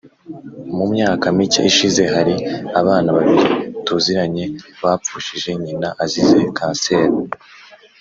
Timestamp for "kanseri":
6.57-7.15